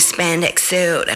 spandex 0.00 0.58
suit. 0.60 1.08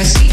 así. 0.00 0.27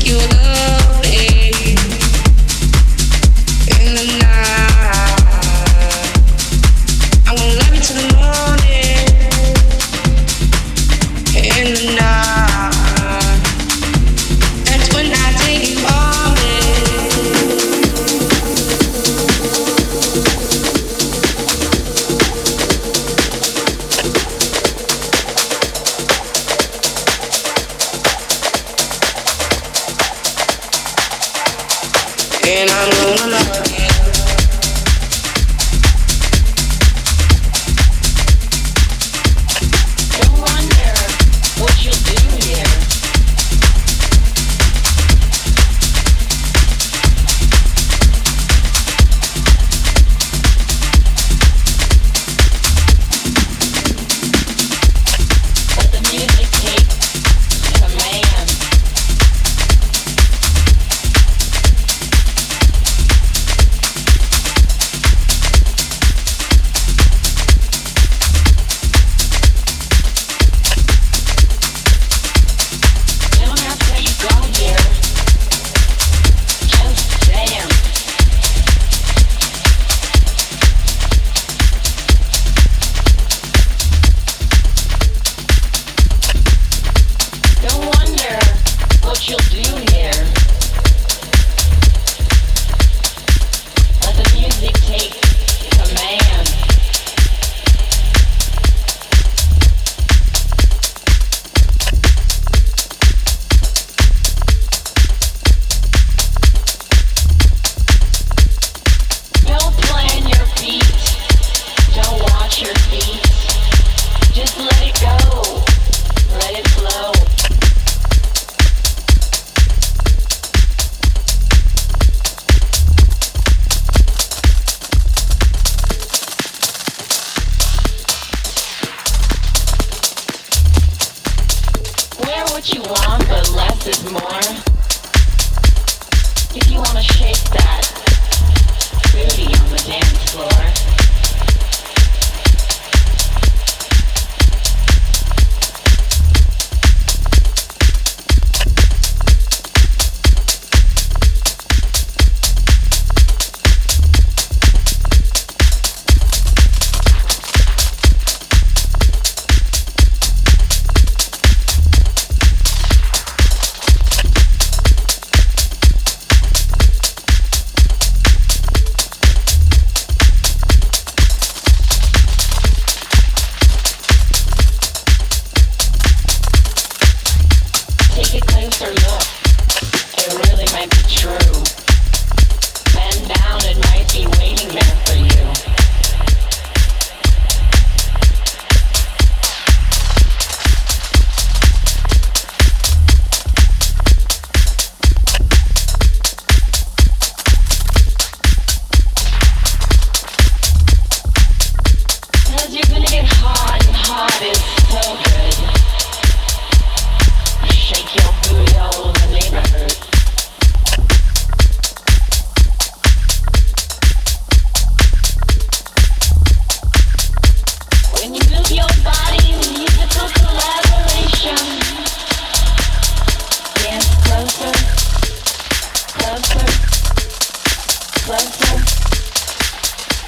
Closer. 228.26 228.82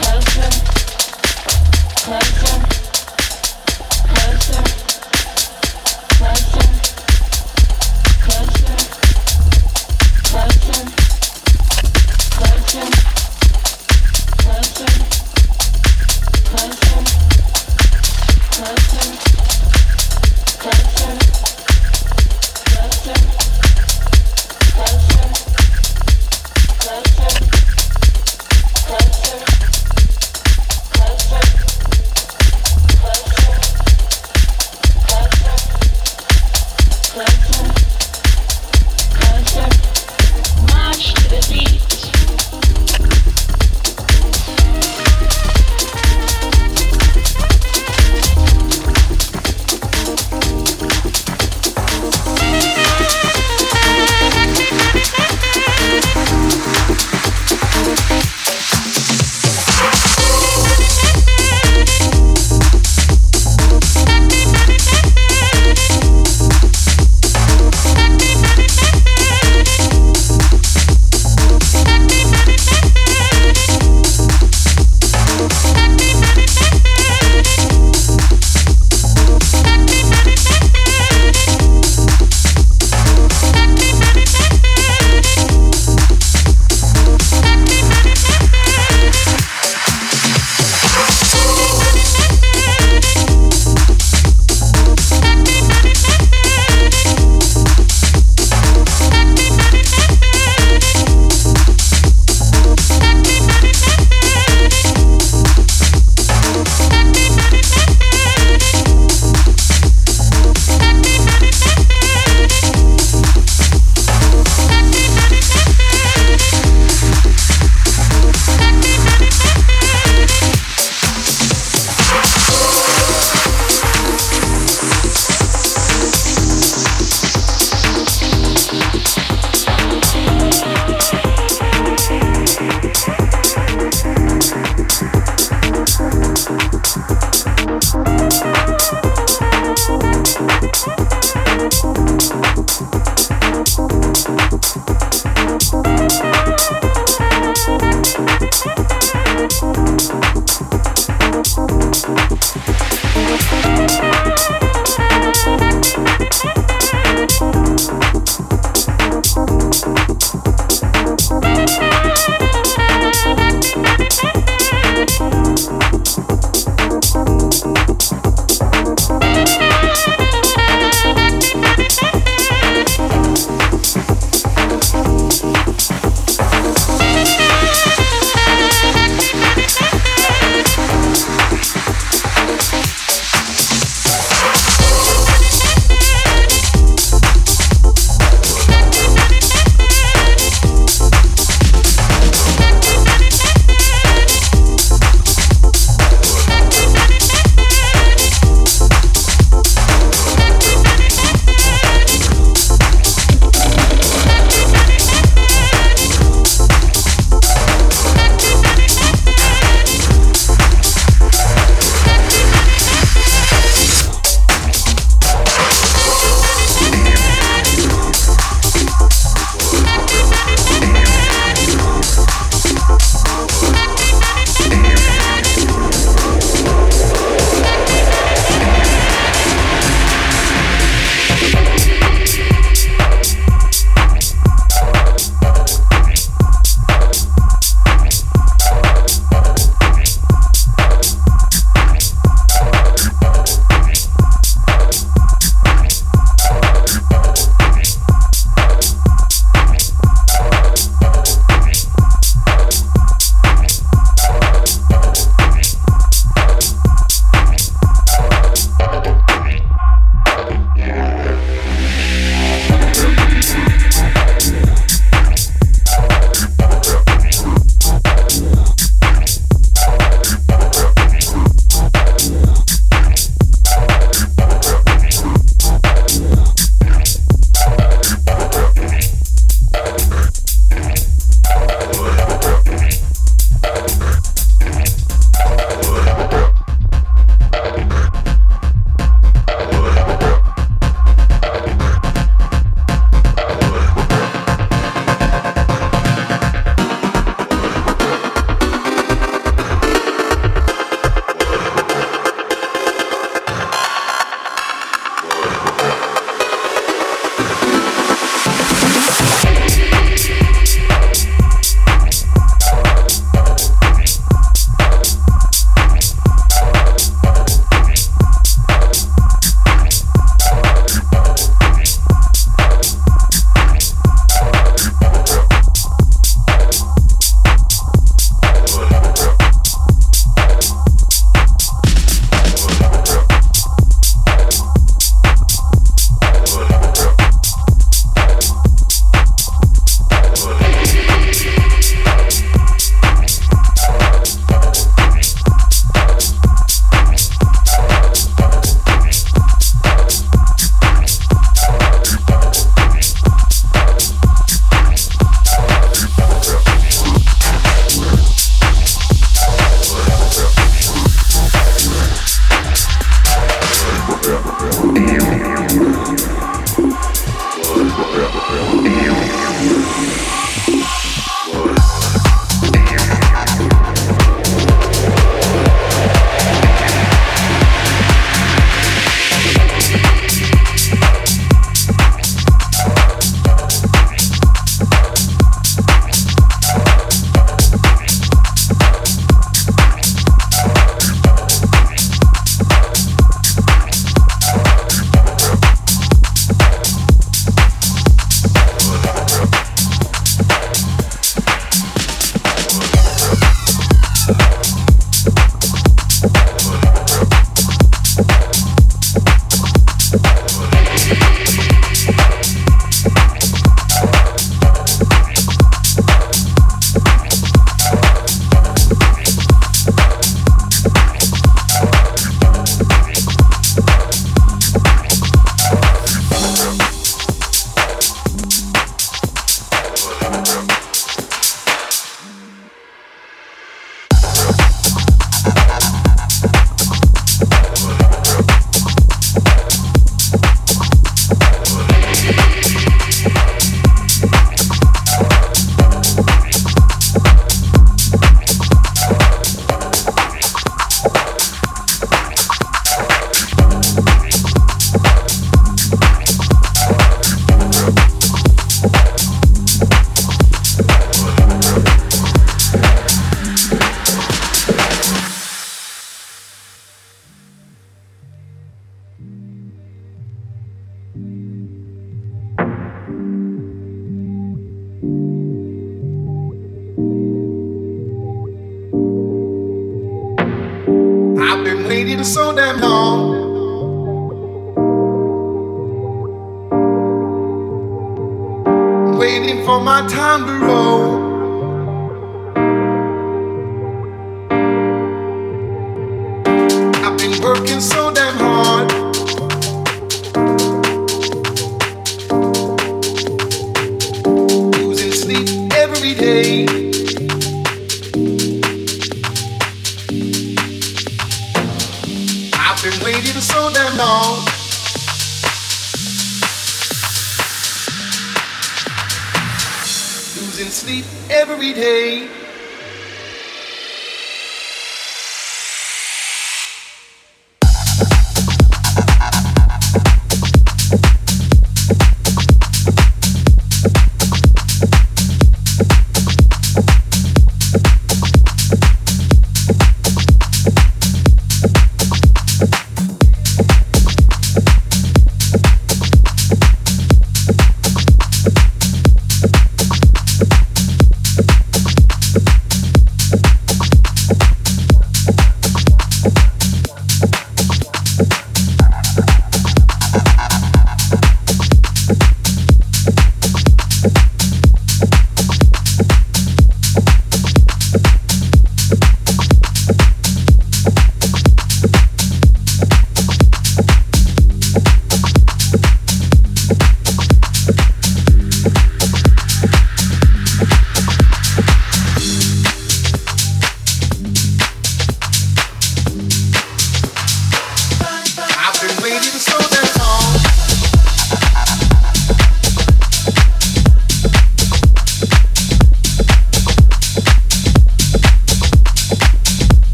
Closer. 0.00 0.50
Closer. 2.02 2.73